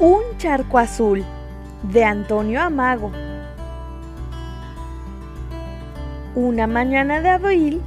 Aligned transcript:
Un 0.00 0.22
charco 0.38 0.78
azul 0.78 1.24
de 1.84 2.04
Antonio 2.04 2.60
Amago. 2.60 3.12
Una 6.34 6.66
mañana 6.66 7.20
de 7.20 7.28
abril, 7.28 7.80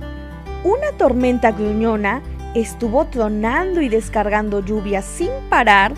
una 0.64 0.93
tormenta 0.98 1.52
gruñona 1.52 2.21
estuvo 2.55 3.05
tronando 3.07 3.82
y 3.82 3.89
descargando 3.89 4.62
lluvia 4.62 5.02
sin 5.02 5.32
parar 5.50 5.93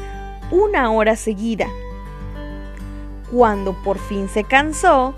una 0.49 0.91
hora 0.91 1.15
seguida. 1.15 1.67
Cuando 3.31 3.73
por 3.83 3.99
fin 3.99 4.29
se 4.29 4.43
cansó, 4.43 5.13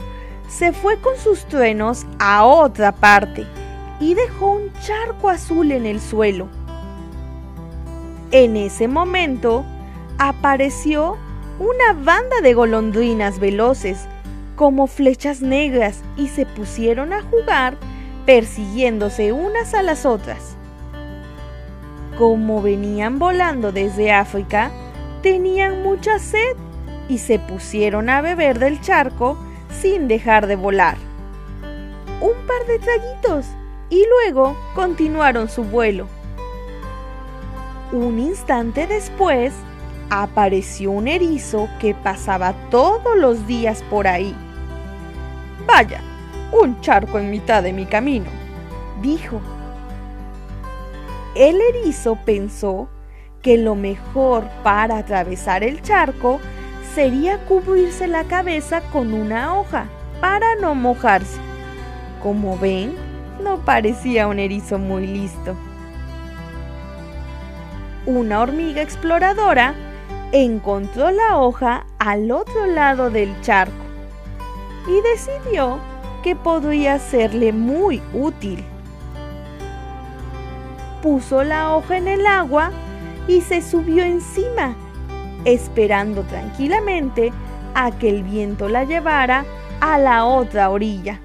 se 0.49 0.73
fue 0.73 0.99
con 0.99 1.15
sus 1.15 1.45
truenos 1.45 2.05
a 2.19 2.43
otra 2.43 2.91
parte 2.91 3.47
y 4.01 4.13
dejó 4.13 4.55
un 4.55 4.73
charco 4.81 5.29
azul 5.29 5.71
en 5.71 5.85
el 5.85 6.01
suelo. 6.01 6.49
En 8.31 8.57
ese 8.57 8.89
momento 8.89 9.63
apareció 10.23 11.17
una 11.57 11.93
banda 11.93 12.41
de 12.43 12.53
golondrinas 12.53 13.39
veloces 13.39 14.05
como 14.55 14.85
flechas 14.85 15.41
negras 15.41 16.03
y 16.15 16.27
se 16.27 16.45
pusieron 16.45 17.11
a 17.11 17.23
jugar 17.23 17.75
persiguiéndose 18.27 19.31
unas 19.31 19.73
a 19.73 19.81
las 19.81 20.05
otras. 20.05 20.55
Como 22.19 22.61
venían 22.61 23.17
volando 23.17 23.71
desde 23.71 24.11
África, 24.11 24.69
tenían 25.23 25.81
mucha 25.81 26.19
sed 26.19 26.55
y 27.09 27.17
se 27.17 27.39
pusieron 27.39 28.07
a 28.07 28.21
beber 28.21 28.59
del 28.59 28.79
charco 28.79 29.39
sin 29.81 30.07
dejar 30.07 30.45
de 30.45 30.55
volar. 30.55 30.97
Un 32.21 32.45
par 32.45 32.67
de 32.67 32.77
traguitos 32.77 33.47
y 33.89 34.05
luego 34.07 34.55
continuaron 34.75 35.49
su 35.49 35.63
vuelo. 35.63 36.05
Un 37.91 38.19
instante 38.19 38.85
después, 38.85 39.51
apareció 40.13 40.91
un 40.91 41.07
erizo 41.07 41.69
que 41.79 41.95
pasaba 41.95 42.53
todos 42.69 43.17
los 43.17 43.47
días 43.47 43.81
por 43.89 44.07
ahí. 44.07 44.35
Vaya, 45.65 46.01
un 46.51 46.81
charco 46.81 47.17
en 47.17 47.31
mitad 47.31 47.63
de 47.63 47.71
mi 47.71 47.85
camino, 47.85 48.29
dijo. 49.01 49.39
El 51.33 51.61
erizo 51.61 52.17
pensó 52.25 52.89
que 53.41 53.57
lo 53.57 53.75
mejor 53.75 54.49
para 54.63 54.97
atravesar 54.97 55.63
el 55.63 55.81
charco 55.81 56.41
sería 56.93 57.37
cubrirse 57.45 58.05
la 58.05 58.25
cabeza 58.25 58.81
con 58.91 59.13
una 59.13 59.57
hoja 59.57 59.85
para 60.19 60.55
no 60.55 60.75
mojarse. 60.75 61.39
Como 62.21 62.57
ven, 62.57 62.95
no 63.41 63.59
parecía 63.59 64.27
un 64.27 64.39
erizo 64.39 64.77
muy 64.77 65.07
listo. 65.07 65.55
Una 68.05 68.41
hormiga 68.41 68.81
exploradora 68.81 69.73
encontró 70.31 71.11
la 71.11 71.37
hoja 71.39 71.85
al 71.99 72.31
otro 72.31 72.65
lado 72.65 73.09
del 73.09 73.39
charco 73.41 73.73
y 74.87 75.01
decidió 75.01 75.79
que 76.23 76.35
podría 76.35 76.99
serle 76.99 77.51
muy 77.53 78.01
útil. 78.13 78.63
Puso 81.01 81.43
la 81.43 81.75
hoja 81.75 81.97
en 81.97 82.07
el 82.07 82.25
agua 82.25 82.71
y 83.27 83.41
se 83.41 83.61
subió 83.61 84.03
encima 84.03 84.75
esperando 85.45 86.23
tranquilamente 86.23 87.31
a 87.73 87.91
que 87.91 88.09
el 88.09 88.23
viento 88.23 88.69
la 88.69 88.83
llevara 88.83 89.45
a 89.79 89.97
la 89.97 90.25
otra 90.25 90.69
orilla. 90.69 91.19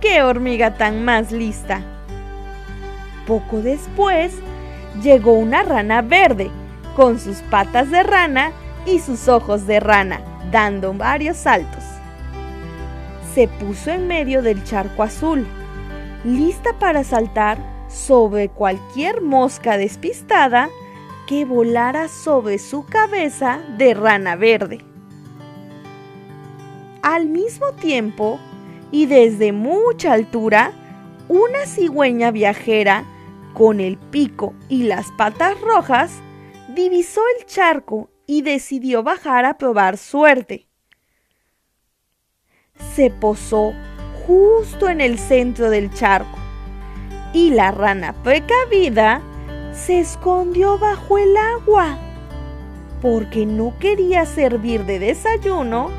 ¡Qué 0.00 0.22
hormiga 0.22 0.74
tan 0.74 1.04
más 1.04 1.32
lista! 1.32 1.80
Poco 3.26 3.62
después 3.62 4.34
llegó 5.02 5.32
una 5.32 5.62
rana 5.62 6.02
verde, 6.02 6.50
con 6.94 7.18
sus 7.18 7.38
patas 7.50 7.90
de 7.90 8.02
rana 8.02 8.52
y 8.86 8.98
sus 8.98 9.28
ojos 9.28 9.66
de 9.66 9.80
rana, 9.80 10.20
dando 10.50 10.92
varios 10.94 11.36
saltos. 11.36 11.82
Se 13.34 13.48
puso 13.48 13.90
en 13.90 14.06
medio 14.06 14.42
del 14.42 14.62
charco 14.64 15.02
azul, 15.02 15.46
lista 16.24 16.78
para 16.78 17.04
saltar 17.04 17.58
sobre 17.88 18.48
cualquier 18.48 19.20
mosca 19.20 19.76
despistada 19.76 20.68
que 21.26 21.44
volara 21.44 22.08
sobre 22.08 22.58
su 22.58 22.84
cabeza 22.84 23.60
de 23.78 23.94
rana 23.94 24.36
verde. 24.36 24.84
Al 27.02 27.26
mismo 27.26 27.72
tiempo, 27.72 28.38
y 28.90 29.06
desde 29.06 29.52
mucha 29.52 30.12
altura, 30.12 30.72
una 31.28 31.66
cigüeña 31.66 32.30
viajera, 32.30 33.04
con 33.54 33.80
el 33.80 33.96
pico 33.96 34.52
y 34.68 34.82
las 34.84 35.10
patas 35.12 35.60
rojas, 35.60 36.20
divisó 36.74 37.20
el 37.38 37.46
charco 37.46 38.10
y 38.26 38.42
decidió 38.42 39.02
bajar 39.02 39.44
a 39.44 39.56
probar 39.56 39.96
suerte. 39.96 40.68
Se 42.94 43.10
posó 43.10 43.72
justo 44.26 44.88
en 44.88 45.00
el 45.00 45.18
centro 45.18 45.70
del 45.70 45.92
charco 45.92 46.38
y 47.32 47.50
la 47.50 47.70
rana 47.70 48.12
precavida 48.22 49.22
se 49.72 50.00
escondió 50.00 50.78
bajo 50.78 51.18
el 51.18 51.36
agua 51.36 51.98
porque 53.00 53.44
no 53.44 53.74
quería 53.78 54.24
servir 54.24 54.84
de 54.86 54.98
desayuno 54.98 55.90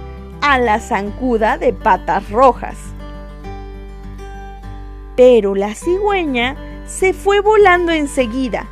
a 0.42 0.58
la 0.58 0.80
zancuda 0.80 1.58
de 1.58 1.72
patas 1.72 2.30
rojas. 2.32 2.78
Pero 5.16 5.56
la 5.56 5.76
cigüeña 5.76 6.56
se 6.88 7.14
fue 7.14 7.40
volando 7.40 7.92
enseguida 7.92 8.68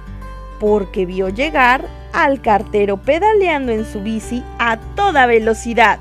porque 0.64 1.06
vio 1.06 1.28
llegar 1.28 1.90
al 2.14 2.40
cartero 2.40 2.96
pedaleando 2.96 3.74
en 3.74 3.84
su 3.84 4.00
bici 4.00 4.42
a 4.60 4.78
toda 4.96 5.26
velocidad. 5.26 6.00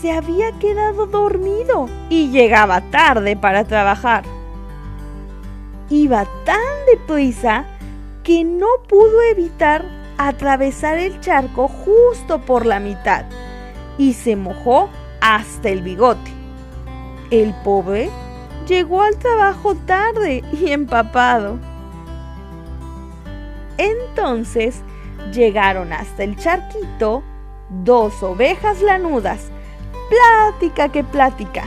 Se 0.00 0.10
había 0.10 0.52
quedado 0.52 1.04
dormido 1.04 1.86
y 2.08 2.30
llegaba 2.30 2.80
tarde 2.90 3.36
para 3.36 3.64
trabajar. 3.64 4.24
Iba 5.90 6.24
tan 6.46 6.56
deprisa 6.90 7.66
que 8.24 8.42
no 8.42 8.68
pudo 8.88 9.20
evitar 9.30 9.84
atravesar 10.16 10.96
el 10.96 11.20
charco 11.20 11.68
justo 11.68 12.40
por 12.40 12.64
la 12.64 12.80
mitad 12.80 13.26
y 13.98 14.14
se 14.14 14.34
mojó 14.34 14.88
hasta 15.20 15.68
el 15.68 15.82
bigote. 15.82 16.30
El 17.30 17.54
pobre 17.62 18.08
llegó 18.66 19.02
al 19.02 19.18
trabajo 19.18 19.74
tarde 19.74 20.42
y 20.58 20.70
empapado. 20.70 21.58
Entonces 23.78 24.82
llegaron 25.32 25.92
hasta 25.92 26.24
el 26.24 26.36
charquito 26.36 27.22
dos 27.70 28.22
ovejas 28.22 28.82
lanudas, 28.82 29.50
plática 30.10 30.90
que 30.90 31.04
plática. 31.04 31.64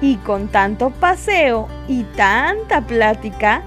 Y 0.00 0.16
con 0.16 0.48
tanto 0.48 0.90
paseo 0.90 1.68
y 1.86 2.04
tanta 2.04 2.80
plática, 2.80 3.62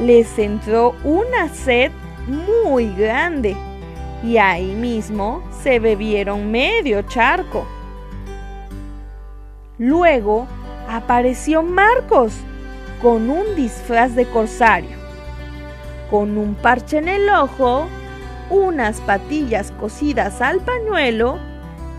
les 0.00 0.38
entró 0.38 0.94
una 1.04 1.48
sed 1.48 1.90
muy 2.26 2.94
grande 2.94 3.56
y 4.22 4.36
ahí 4.36 4.74
mismo 4.74 5.42
se 5.62 5.78
bebieron 5.78 6.50
medio 6.50 7.02
charco. 7.02 7.66
Luego 9.78 10.46
apareció 10.88 11.62
Marcos 11.62 12.34
con 13.00 13.30
un 13.30 13.56
disfraz 13.56 14.14
de 14.14 14.26
corsario, 14.26 14.98
con 16.10 16.36
un 16.36 16.54
parche 16.54 16.98
en 16.98 17.08
el 17.08 17.28
ojo, 17.28 17.86
unas 18.50 19.00
patillas 19.00 19.72
cosidas 19.72 20.40
al 20.40 20.60
pañuelo 20.60 21.38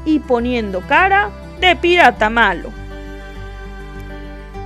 y 0.06 0.20
poniendo 0.20 0.82
cara 0.82 1.30
de 1.60 1.76
pirata 1.76 2.30
malo. 2.30 2.70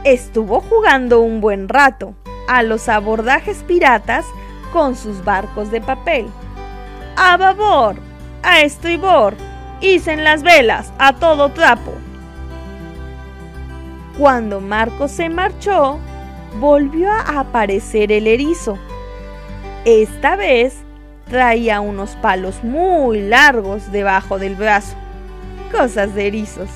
Estuvo 0.04 0.62
jugando 0.62 1.22
un 1.22 1.42
buen 1.42 1.70
rato 1.70 2.16
a 2.48 2.64
los 2.64 2.90
abordajes 2.90 3.64
piratas 3.64 4.26
con 4.72 4.96
sus 4.96 5.24
barcos 5.24 5.72
de 5.72 5.82
papel. 5.82 6.28
A 7.18 7.38
babor, 7.38 7.96
a 8.44 8.62
estribor, 8.62 9.36
hicen 9.82 10.24
las 10.24 10.44
velas 10.44 10.92
a 11.00 11.14
todo 11.14 11.50
trapo. 11.50 11.92
Cuando 14.18 14.62
Marco 14.62 15.08
se 15.08 15.30
marchó, 15.30 16.00
volvió 16.60 17.12
a 17.12 17.40
aparecer 17.40 18.12
el 18.12 18.28
erizo. 18.28 18.78
Esta 19.86 20.36
vez 20.36 20.78
traía 21.30 21.80
unos 21.80 22.16
palos 22.16 22.64
muy 22.64 23.22
largos 23.22 23.92
debajo 23.92 24.40
del 24.40 24.56
brazo. 24.56 24.96
Cosas 25.72 26.16
de 26.16 26.26
erizos. 26.26 26.70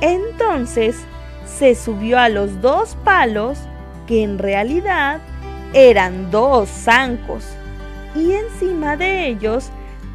Entonces 0.00 0.96
se 1.46 1.76
subió 1.76 2.18
a 2.18 2.28
los 2.28 2.60
dos 2.60 2.96
palos 3.04 3.58
que 4.08 4.24
en 4.24 4.38
realidad 4.38 5.20
eran 5.74 6.32
dos 6.32 6.68
zancos, 6.68 7.44
y 8.16 8.32
encima 8.32 8.96
de 8.96 9.28
ellos 9.28 9.70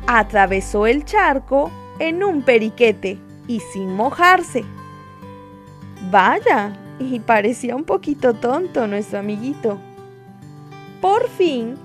atravesó 0.08 0.88
el 0.88 1.06
charco 1.06 1.72
en 2.00 2.24
un 2.24 2.42
periquete 2.42 3.18
y 3.48 3.62
sin 3.62 3.94
mojarse. 3.94 4.66
Vaya, 6.12 6.74
y 7.00 7.20
parecía 7.20 7.76
un 7.76 7.84
poquito 7.86 8.34
tonto 8.34 8.88
nuestro 8.88 9.20
amiguito. 9.20 9.78
Por 11.04 11.28
fin 11.28 11.76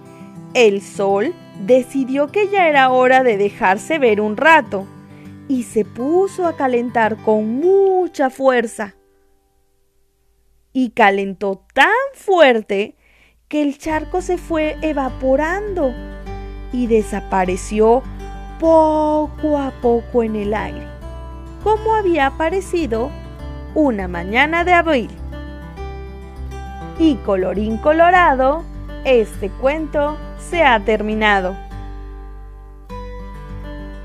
El 0.54 0.80
sol 0.80 1.34
decidió 1.66 2.28
que 2.28 2.46
ya 2.50 2.68
era 2.68 2.90
hora 2.90 3.24
de 3.24 3.36
dejarse 3.36 3.98
ver 3.98 4.20
un 4.20 4.36
rato 4.36 4.86
y 5.48 5.64
se 5.64 5.84
puso 5.84 6.46
a 6.46 6.56
calentar 6.56 7.16
con 7.24 7.58
mucha 7.58 8.30
fuerza. 8.30 8.94
Y 10.72 10.90
calentó 10.90 11.66
tan 11.74 11.88
fuerte 12.14 12.96
que 13.48 13.60
el 13.62 13.76
charco 13.78 14.22
se 14.22 14.38
fue 14.38 14.76
evaporando 14.82 15.92
y 16.72 16.86
desapareció 16.86 18.04
poco 18.60 19.58
a 19.58 19.72
poco 19.82 20.22
en 20.22 20.36
el 20.36 20.54
aire, 20.54 20.86
como 21.64 21.96
había 21.96 22.26
aparecido 22.26 23.10
una 23.74 24.06
mañana 24.06 24.62
de 24.62 24.74
abril. 24.74 25.10
Y 27.00 27.16
colorín 27.16 27.78
colorado, 27.78 28.64
este 29.08 29.48
cuento 29.48 30.18
se 30.38 30.62
ha 30.62 30.78
terminado. 30.84 31.67